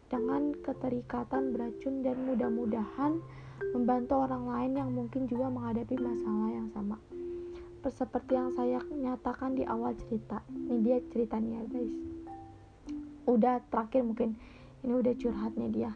dengan 0.07 0.55
keterikatan 0.63 1.51
beracun 1.51 2.01
dan 2.01 2.17
mudah-mudahan 2.23 3.19
membantu 3.75 4.15
orang 4.23 4.45
lain 4.47 4.71
yang 4.79 4.89
mungkin 4.95 5.27
juga 5.27 5.51
menghadapi 5.51 5.95
masalah 5.99 6.49
yang 6.55 6.67
sama. 6.71 6.97
Seperti 7.79 8.35
yang 8.35 8.51
saya 8.55 8.79
nyatakan 8.91 9.55
di 9.55 9.63
awal 9.63 9.95
cerita. 9.95 10.43
Ini 10.51 10.77
dia 10.83 10.97
ceritanya 11.11 11.63
guys. 11.67 11.95
Udah 13.27 13.63
terakhir 13.71 14.03
mungkin 14.03 14.35
ini 14.83 14.93
udah 14.99 15.13
curhatnya 15.15 15.67
dia. 15.71 15.91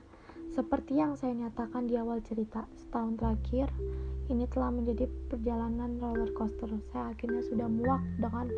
Seperti 0.53 1.01
yang 1.01 1.17
saya 1.17 1.33
nyatakan 1.33 1.89
di 1.89 1.97
awal 1.97 2.21
cerita, 2.21 2.69
setahun 2.77 3.17
terakhir 3.17 3.73
ini 4.29 4.45
telah 4.53 4.69
menjadi 4.69 5.09
perjalanan 5.25 5.97
roller 5.97 6.29
coaster. 6.37 6.69
Saya 6.93 7.09
akhirnya 7.09 7.41
sudah 7.41 7.65
muak 7.65 8.05
dengan 8.21 8.53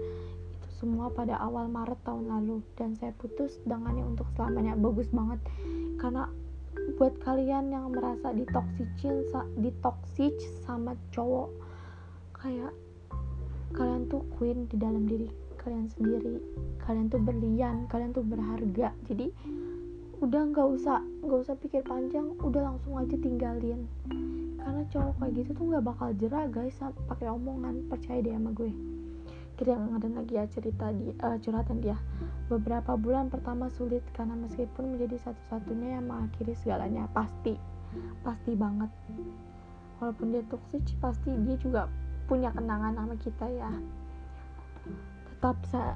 itu 0.52 0.70
semua 0.76 1.08
pada 1.08 1.40
awal 1.40 1.72
Maret 1.72 2.04
tahun 2.04 2.28
lalu 2.28 2.60
dan 2.76 3.00
saya 3.00 3.16
putus 3.16 3.64
dengannya 3.64 4.04
untuk 4.04 4.28
selamanya. 4.36 4.76
Bagus 4.76 5.08
banget 5.08 5.40
karena 5.96 6.28
buat 7.00 7.16
kalian 7.24 7.72
yang 7.72 7.96
merasa 7.96 8.36
ditoksikin 8.36 9.26
ditoksik 9.64 10.36
sama 10.68 11.00
cowok 11.16 11.50
kayak 12.36 12.72
kalian 13.74 14.06
tuh 14.12 14.22
queen 14.38 14.68
di 14.70 14.78
dalam 14.78 15.08
diri 15.10 15.28
kalian 15.60 15.90
sendiri 15.90 16.38
kalian 16.86 17.10
tuh 17.10 17.18
berlian 17.18 17.90
kalian 17.90 18.14
tuh 18.14 18.22
berharga 18.22 18.94
jadi 19.10 19.34
udah 20.26 20.42
nggak 20.50 20.68
usah 20.74 21.06
nggak 21.22 21.40
usah 21.46 21.54
pikir 21.62 21.86
panjang 21.86 22.34
udah 22.42 22.74
langsung 22.74 22.98
aja 22.98 23.14
tinggalin. 23.14 23.86
Karena 24.58 24.82
cowok 24.90 25.22
kayak 25.22 25.34
gitu 25.38 25.50
tuh 25.54 25.66
nggak 25.70 25.86
bakal 25.86 26.10
jerah 26.18 26.50
guys 26.50 26.82
pakai 26.82 27.30
omongan 27.30 27.86
percaya 27.86 28.26
deh 28.26 28.34
sama 28.34 28.50
gue. 28.58 28.74
Kita 29.54 29.78
ngadain 29.78 30.18
lagi 30.18 30.34
ya 30.34 30.50
cerita 30.50 30.90
di 30.90 31.14
uh, 31.22 31.38
curhatan 31.38 31.78
dia. 31.78 31.94
Beberapa 32.50 32.98
bulan 32.98 33.30
pertama 33.30 33.70
sulit 33.70 34.02
karena 34.18 34.34
meskipun 34.34 34.98
menjadi 34.98 35.30
satu-satunya 35.30 36.02
yang 36.02 36.10
mengakhiri 36.10 36.58
segalanya 36.58 37.06
pasti 37.14 37.54
pasti 38.26 38.58
banget. 38.58 38.90
Walaupun 40.02 40.34
dia 40.34 40.42
toxic 40.50 40.90
pasti 40.98 41.38
dia 41.46 41.56
juga 41.62 41.86
punya 42.26 42.50
kenangan 42.50 42.98
sama 42.98 43.16
kita 43.22 43.46
ya. 43.46 43.70
Tetap 45.30 45.58
sa 45.70 45.94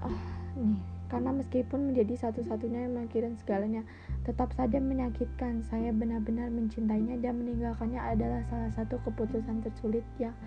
nih 0.53 0.98
karena 1.09 1.33
meskipun 1.33 1.91
menjadi 1.91 2.29
satu-satunya 2.29 2.85
yang 2.85 2.93
mengakhiri 2.93 3.33
segalanya 3.41 3.81
tetap 4.23 4.53
saja 4.53 4.77
menyakitkan. 4.77 5.65
Saya 5.65 5.89
benar-benar 5.89 6.53
mencintainya 6.53 7.17
dan 7.17 7.41
meninggalkannya 7.41 7.97
adalah 7.97 8.45
salah 8.45 8.69
satu 8.71 9.01
keputusan 9.01 9.65
tersulit 9.65 10.05
yang 10.21 10.37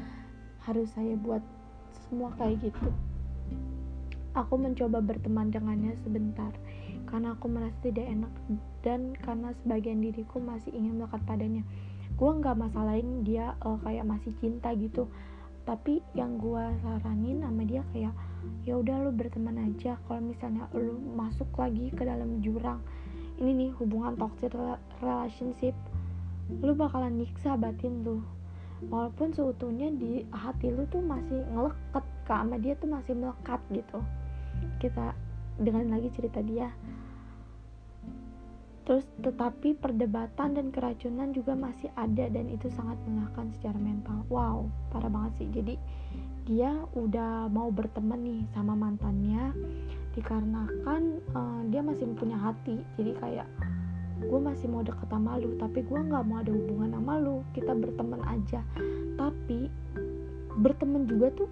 harus 0.63 0.87
saya 0.95 1.19
buat 1.19 1.43
semua 2.07 2.31
kayak 2.39 2.71
gitu. 2.71 2.89
Aku 4.33 4.57
mencoba 4.57 5.05
berteman 5.05 5.53
dengannya 5.53 5.93
sebentar 6.01 6.55
karena 7.05 7.37
aku 7.37 7.51
merasa 7.51 7.77
tidak 7.85 8.09
enak 8.09 8.33
dan 8.81 9.13
karena 9.21 9.53
sebagian 9.61 10.01
diriku 10.01 10.41
masih 10.41 10.73
ingin 10.73 10.97
melekat 10.97 11.21
padanya. 11.29 11.61
Gue 12.17 12.31
nggak 12.39 12.57
masalahin 12.57 13.27
dia 13.27 13.53
uh, 13.61 13.77
kayak 13.85 14.09
masih 14.09 14.33
cinta 14.41 14.73
gitu, 14.79 15.11
tapi 15.69 16.01
yang 16.17 16.41
gue 16.41 16.65
saranin 16.81 17.45
sama 17.45 17.63
dia 17.69 17.85
kayak 17.93 18.15
ya 18.63 18.79
udah 18.79 19.07
lu 19.07 19.11
berteman 19.11 19.59
aja 19.59 19.99
kalau 20.07 20.23
misalnya 20.23 20.71
lu 20.75 20.99
masuk 21.15 21.49
lagi 21.59 21.91
ke 21.91 22.03
dalam 22.07 22.39
jurang. 22.43 22.79
Ini 23.43 23.51
nih 23.51 23.71
hubungan 23.81 24.15
toxic 24.15 24.55
relationship. 25.03 25.75
Lu 26.63 26.77
bakalan 26.77 27.19
nyiksa 27.19 27.59
batin 27.59 28.07
lu 28.07 28.23
walaupun 28.91 29.31
seutuhnya 29.31 29.95
di 29.95 30.27
hati 30.35 30.75
lu 30.75 30.83
tuh 30.91 30.99
masih 30.99 31.39
ngeleket 31.55 32.05
ke 32.27 32.33
sama 32.35 32.57
dia 32.59 32.75
tuh 32.79 32.91
masih 32.91 33.15
melekat 33.15 33.61
gitu. 33.71 33.99
Kita 34.83 35.15
dengan 35.59 35.91
lagi 35.95 36.11
cerita 36.11 36.43
dia. 36.43 36.71
Terus 38.83 39.07
tetapi 39.23 39.79
perdebatan 39.79 40.59
dan 40.59 40.75
keracunan 40.75 41.31
juga 41.31 41.55
masih 41.55 41.87
ada 41.95 42.27
dan 42.27 42.51
itu 42.51 42.67
sangat 42.75 42.99
melelahkan 43.07 43.55
secara 43.55 43.79
mental. 43.79 44.27
Wow 44.27 44.67
parah 44.91 45.11
banget 45.11 45.33
sih. 45.39 45.49
Jadi 45.55 45.75
dia 46.43 46.75
udah 46.99 47.47
mau 47.47 47.71
berteman 47.71 48.19
nih 48.19 48.43
sama 48.51 48.75
mantannya 48.75 49.55
dikarenakan 50.19 51.23
uh, 51.39 51.63
dia 51.71 51.81
masih 51.81 52.11
punya 52.19 52.35
hati. 52.35 52.83
Jadi 52.99 53.15
kayak 53.23 53.49
gue 54.23 54.39
masih 54.39 54.71
mau 54.71 54.87
deket 54.87 55.11
sama 55.11 55.35
lu 55.35 55.59
tapi 55.59 55.83
gue 55.83 55.99
nggak 55.99 56.25
mau 56.27 56.43
ada 56.43 56.51
hubungan 56.51 56.91
sama 56.99 57.15
lu. 57.23 57.47
Kita 57.55 57.73
berteman 57.79 58.23
aja. 58.27 58.61
Tapi 59.15 59.71
berteman 60.59 61.07
juga 61.07 61.31
tuh 61.33 61.49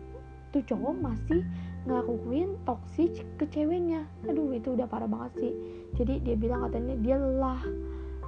tuh 0.51 0.63
cowok 0.67 0.95
masih 0.99 1.47
ngelakuin 1.87 2.59
toksik 2.67 3.23
ke 3.39 3.47
ceweknya. 3.47 4.03
Aduh 4.27 4.51
itu 4.53 4.75
udah 4.75 4.91
parah 4.91 5.07
banget 5.07 5.33
sih. 5.39 5.53
Jadi 5.95 6.19
dia 6.27 6.35
bilang 6.35 6.67
katanya 6.67 6.99
dia 6.99 7.17
lelah. 7.17 7.63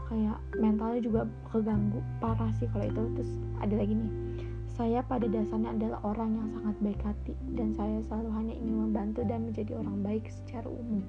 Kayak 0.07 0.38
mentalnya 0.61 1.00
juga 1.02 1.21
keganggu. 1.50 1.99
Parah 2.23 2.54
sih 2.54 2.71
kalau 2.71 2.87
itu. 2.87 3.02
Terus 3.19 3.33
ada 3.59 3.75
lagi 3.75 3.99
nih 3.99 4.32
saya 4.73 5.05
pada 5.05 5.29
dasarnya 5.29 5.76
adalah 5.76 6.00
orang 6.00 6.33
yang 6.33 6.49
sangat 6.57 6.76
baik 6.81 7.00
hati 7.05 7.35
dan 7.52 7.76
saya 7.76 8.00
selalu 8.09 8.31
hanya 8.33 8.55
ingin 8.57 8.76
membantu 8.88 9.21
dan 9.29 9.45
menjadi 9.45 9.76
orang 9.76 10.00
baik 10.00 10.25
secara 10.33 10.64
umum. 10.64 11.05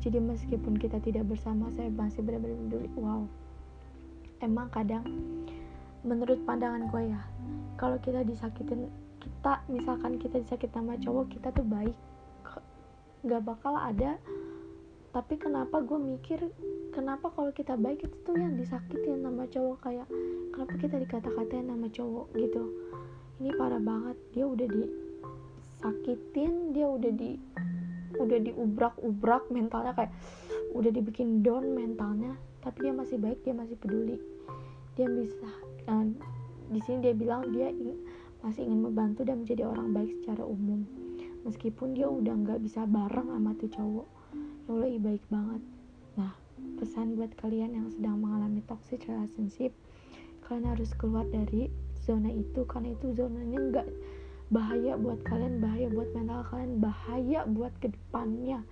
Jadi 0.00 0.16
meskipun 0.22 0.78
kita 0.78 1.02
tidak 1.02 1.28
bersama 1.28 1.68
saya 1.74 1.90
masih 1.92 2.22
benar-benar 2.22 2.56
peduli. 2.56 2.88
Wow. 2.96 3.26
Emang 4.40 4.72
kadang 4.72 5.04
menurut 6.00 6.40
pandangan 6.48 6.88
gue 6.88 7.12
ya 7.12 7.20
kalau 7.76 8.00
kita 8.00 8.24
disakitin 8.24 8.88
kita 9.20 9.60
misalkan 9.68 10.16
kita 10.16 10.40
disakit 10.40 10.72
sama 10.72 10.96
cowok 10.96 11.28
kita 11.34 11.52
tuh 11.52 11.66
baik. 11.66 11.96
Nggak 13.20 13.42
bakal 13.44 13.76
ada 13.76 14.16
tapi 15.10 15.34
kenapa 15.42 15.82
gue 15.82 15.98
mikir 15.98 16.38
kenapa 16.94 17.34
kalau 17.34 17.50
kita 17.50 17.74
baik 17.74 18.06
itu 18.06 18.14
tuh 18.22 18.38
yang 18.38 18.54
disakitin 18.54 19.26
sama 19.26 19.42
cowok? 19.50 19.82
Kayak 19.82 20.06
kenapa 20.54 20.74
kita 20.78 20.96
dikata-katain 21.02 21.66
sama 21.66 21.90
cowok 21.90 22.30
gitu? 22.38 22.62
Ini 23.42 23.50
parah 23.58 23.82
banget. 23.82 24.14
Dia 24.30 24.46
udah 24.46 24.70
disakitin 24.70 26.70
dia 26.70 26.86
udah 26.86 27.10
di 27.10 27.34
udah 28.22 28.38
diubrak-ubrak 28.38 29.50
mentalnya 29.50 29.98
kayak 29.98 30.14
udah 30.74 30.90
dibikin 30.94 31.42
down 31.42 31.74
mentalnya 31.74 32.38
tapi 32.62 32.86
dia 32.86 32.94
masih 32.94 33.18
baik 33.18 33.42
dia 33.42 33.50
masih 33.50 33.74
peduli. 33.82 34.14
Dia 34.94 35.10
bisa 35.10 35.50
uh, 35.90 36.06
di 36.70 36.78
sini 36.86 37.10
dia 37.10 37.14
bilang 37.18 37.50
dia 37.50 37.74
masih 38.46 38.62
ingin 38.62 38.86
membantu 38.86 39.26
dan 39.26 39.42
menjadi 39.42 39.66
orang 39.66 39.90
baik 39.90 40.22
secara 40.22 40.46
umum. 40.46 40.86
Meskipun 41.42 41.98
dia 41.98 42.06
udah 42.06 42.46
nggak 42.46 42.62
bisa 42.62 42.86
bareng 42.86 43.26
sama 43.26 43.58
tuh 43.58 43.74
cowok 43.74 44.19
Allah 44.70 45.02
baik 45.02 45.24
banget. 45.26 45.62
Nah 46.14 46.30
pesan 46.78 47.18
buat 47.18 47.34
kalian 47.42 47.74
yang 47.74 47.88
sedang 47.90 48.22
mengalami 48.22 48.62
toxic 48.70 49.02
relationship 49.10 49.74
kalian 50.46 50.70
harus 50.70 50.94
keluar 50.94 51.26
dari 51.26 51.66
zona 52.06 52.30
itu 52.30 52.62
karena 52.70 52.94
itu 52.94 53.10
zonanya 53.18 53.58
nggak 53.58 53.88
bahaya 54.54 54.94
buat 54.94 55.18
kalian 55.26 55.58
bahaya 55.58 55.90
buat 55.90 56.10
mental 56.14 56.46
kalian 56.46 56.78
bahaya 56.78 57.40
buat 57.50 57.74
ke 57.82 57.90
depannya. 57.90 58.62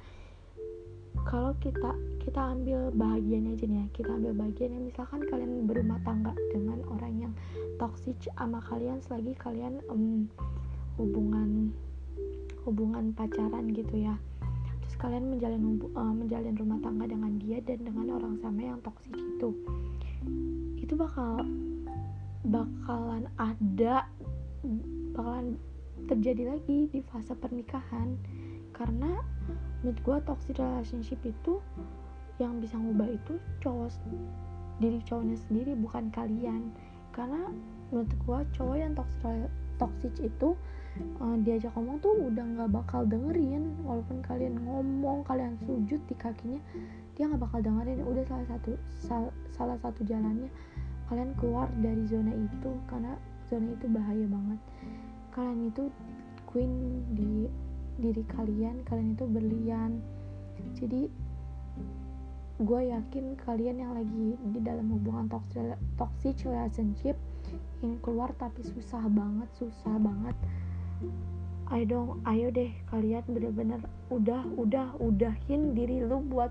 Kalau 1.27 1.59
kita 1.59 1.99
kita 2.23 2.41
ambil 2.55 2.95
bahagiannya 2.95 3.59
aja 3.59 3.67
nih 3.67 3.79
ya 3.83 3.87
kita 3.91 4.11
ambil 4.15 4.33
bagiannya 4.39 4.81
misalkan 4.87 5.27
kalian 5.27 5.67
berumah 5.67 5.99
tangga 6.07 6.31
dengan 6.55 6.79
orang 6.95 7.15
yang 7.27 7.33
toxic 7.83 8.15
sama 8.39 8.63
kalian 8.71 9.03
selagi 9.03 9.35
kalian 9.35 9.83
um, 9.91 10.31
hubungan 10.95 11.75
hubungan 12.63 13.11
pacaran 13.19 13.75
gitu 13.75 14.07
ya 14.07 14.15
kalian 14.99 15.31
menjalin 15.31 15.79
uh, 15.95 16.15
menjalin 16.15 16.55
rumah 16.59 16.79
tangga 16.83 17.07
dengan 17.07 17.39
dia 17.39 17.63
dan 17.63 17.87
dengan 17.87 18.19
orang 18.19 18.35
sama 18.43 18.61
yang 18.67 18.79
toxic 18.83 19.15
itu. 19.15 19.55
Itu 20.83 20.99
bakal 20.99 21.47
bakalan 22.43 23.31
ada 23.39 24.11
bakalan 25.15 25.55
terjadi 26.11 26.59
lagi 26.59 26.91
di 26.91 27.01
fase 27.07 27.35
pernikahan. 27.39 28.19
Karena 28.75 29.23
menurut 29.83 29.99
gue 30.03 30.17
toxic 30.27 30.59
relationship 30.59 31.19
itu 31.23 31.63
yang 32.43 32.59
bisa 32.59 32.79
ngubah 32.79 33.11
itu 33.11 33.39
cowok 33.63 33.95
diri 34.79 34.99
cowoknya 35.07 35.39
sendiri 35.47 35.79
bukan 35.79 36.11
kalian. 36.11 36.75
Karena 37.15 37.47
menurut 37.95 38.13
gue 38.19 38.39
cowok 38.59 38.77
yang 38.79 38.93
toxic 38.99 39.47
toxic 39.79 40.13
itu 40.19 40.59
uh, 41.21 41.37
diajak 41.43 41.73
ngomong 41.75 41.99
tuh 42.03 42.15
udah 42.17 42.45
nggak 42.45 42.71
bakal 42.73 43.03
dengerin. 43.07 43.75
Walaupun 43.83 44.23
kalian 44.25 44.59
ngomong 44.63 45.25
kalian 45.25 45.55
sujud 45.65 46.01
di 46.07 46.15
kakinya 46.19 46.61
dia 47.15 47.27
nggak 47.27 47.43
bakal 47.43 47.61
dengerin. 47.63 48.03
Udah 48.05 48.25
salah 48.27 48.47
satu 48.51 48.73
sal, 49.03 49.23
salah 49.55 49.79
satu 49.83 50.03
jalannya 50.05 50.51
kalian 51.09 51.33
keluar 51.41 51.73
dari 51.81 52.05
zona 52.05 52.33
itu 52.37 52.71
karena 52.91 53.17
zona 53.49 53.69
itu 53.73 53.87
bahaya 53.89 54.27
banget. 54.29 54.61
Kalian 55.33 55.61
itu 55.73 55.85
queen 56.49 56.73
di 57.15 57.49
diri 57.99 58.23
kalian 58.31 58.87
kalian 58.87 59.17
itu 59.19 59.25
berlian. 59.27 59.93
Jadi 60.79 61.09
gue 62.59 62.81
yakin 62.91 63.39
kalian 63.39 63.79
yang 63.79 63.95
lagi 63.95 64.35
di 64.35 64.59
dalam 64.59 64.91
hubungan 64.91 65.31
toxic, 65.31 66.43
relationship 66.43 67.15
ingin 67.79 67.99
keluar 68.03 68.35
tapi 68.35 68.67
susah 68.67 69.07
banget 69.07 69.47
susah 69.55 69.95
banget 70.03 70.35
ayo 71.69 71.85
dong 71.85 72.09
ayo 72.25 72.49
deh 72.49 72.73
kalian 72.89 73.25
bener-bener 73.29 73.81
udah 74.09 74.41
udah 74.57 74.97
udahin 74.99 75.77
diri 75.77 76.01
lu 76.01 76.25
buat 76.25 76.49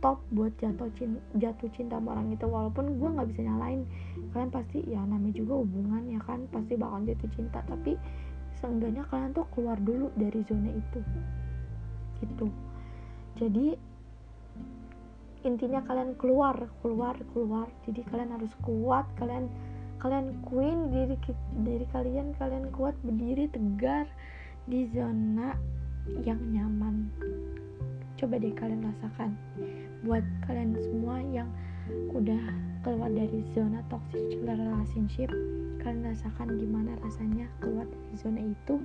stop 0.00 0.16
buat 0.32 0.48
jatuh 0.56 0.88
cinta, 0.96 1.20
jatuh 1.36 1.68
cinta 1.76 2.00
sama 2.00 2.16
orang 2.16 2.32
itu. 2.32 2.48
Walaupun 2.48 2.96
gue 2.96 3.08
nggak 3.20 3.28
bisa 3.36 3.44
nyalain 3.44 3.84
kalian 4.32 4.48
pasti 4.48 4.80
ya 4.88 5.04
namanya 5.04 5.36
juga 5.36 5.60
hubungan 5.60 6.02
ya 6.08 6.20
kan? 6.24 6.48
Pasti 6.48 6.72
bakal 6.80 7.04
jatuh 7.04 7.30
cinta. 7.36 7.60
Tapi 7.68 8.00
seenggaknya 8.56 9.04
kalian 9.12 9.36
tuh 9.36 9.44
keluar 9.52 9.76
dulu 9.76 10.08
dari 10.16 10.40
zona 10.48 10.72
itu. 10.72 11.00
Gitu. 12.24 12.46
Jadi 13.36 13.66
intinya 15.44 15.84
kalian 15.84 16.16
keluar 16.16 16.56
keluar 16.80 17.20
keluar. 17.36 17.68
Jadi 17.84 18.00
kalian 18.08 18.40
harus 18.40 18.52
kuat 18.64 19.04
kalian 19.20 19.52
kalian 20.00 20.32
queen 20.48 20.88
diri 20.88 21.16
diri 21.60 21.86
kalian 21.92 22.32
kalian 22.40 22.72
kuat 22.72 22.96
berdiri 23.04 23.52
tegar 23.52 24.08
di 24.64 24.88
zona 24.96 25.52
yang 26.24 26.40
nyaman. 26.48 27.12
Coba 28.16 28.40
deh 28.40 28.52
kalian 28.56 28.80
rasakan. 28.84 29.36
Buat 30.00 30.24
kalian 30.48 30.72
semua 30.80 31.20
yang 31.20 31.48
udah 32.16 32.40
keluar 32.80 33.12
dari 33.12 33.44
zona 33.52 33.84
toxic 33.92 34.40
relationship 34.40 35.28
kalian 35.84 36.12
rasakan 36.12 36.56
gimana 36.56 36.96
rasanya 37.04 37.44
keluar 37.60 37.84
dari 37.84 38.14
zona 38.16 38.40
itu. 38.40 38.80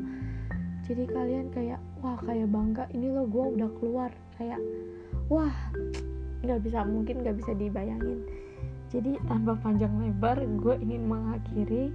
Jadi 0.83 1.07
kalian 1.09 1.47
kayak 1.55 1.79
wah 2.03 2.19
kayak 2.27 2.51
bangga 2.51 2.91
ini 2.91 3.07
loh 3.15 3.23
gue 3.23 3.55
udah 3.55 3.69
keluar. 3.79 4.11
Kayak 4.35 4.59
wah 5.31 5.55
nggak 6.43 6.59
bisa 6.59 6.83
mungkin 6.83 7.23
nggak 7.23 7.39
bisa 7.39 7.55
dibayangin 7.55 8.21
jadi 8.95 9.19
tanpa 9.27 9.59
panjang 9.59 9.91
lebar 9.99 10.39
gue 10.39 10.75
ingin 10.79 11.03
mengakhiri 11.11 11.91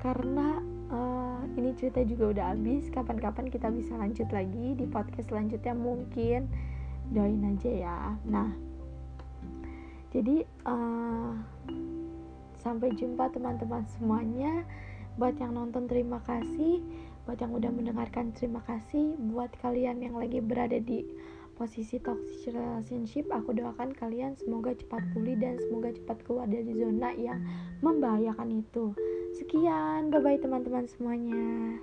karena 0.00 0.64
uh, 0.88 1.44
ini 1.60 1.76
cerita 1.76 2.00
juga 2.08 2.32
udah 2.32 2.44
habis. 2.56 2.88
Kapan-kapan 2.88 3.52
kita 3.52 3.68
bisa 3.68 3.92
lanjut 4.00 4.32
lagi 4.32 4.72
di 4.72 4.88
podcast 4.88 5.28
selanjutnya 5.28 5.76
mungkin. 5.76 6.48
Doain 7.12 7.44
aja 7.44 7.68
ya. 7.68 7.98
Nah 8.24 8.48
jadi 10.08 10.48
uh, 10.64 11.36
sampai 12.64 12.96
jumpa 12.96 13.28
teman-teman 13.28 13.84
semuanya. 14.00 14.64
Buat 15.20 15.36
yang 15.36 15.52
nonton 15.52 15.84
terima 15.84 16.24
kasih. 16.24 16.80
Buat 17.28 17.44
yang 17.44 17.52
udah 17.52 17.68
mendengarkan 17.68 18.32
terima 18.32 18.64
kasih. 18.64 19.20
Buat 19.20 19.52
kalian 19.60 20.00
yang 20.00 20.16
lagi 20.16 20.40
berada 20.40 20.80
di 20.80 21.04
posisi 21.58 21.98
toxic 21.98 22.54
relationship 22.54 23.26
aku 23.34 23.50
doakan 23.50 23.90
kalian 23.98 24.38
semoga 24.38 24.70
cepat 24.78 25.02
pulih 25.10 25.34
dan 25.34 25.58
semoga 25.58 25.90
cepat 25.90 26.22
keluar 26.22 26.46
dari 26.46 26.70
zona 26.70 27.10
yang 27.18 27.42
membahayakan 27.82 28.62
itu. 28.62 28.94
Sekian 29.34 30.14
bye 30.14 30.22
bye 30.22 30.38
teman-teman 30.38 30.86
semuanya 30.86 31.82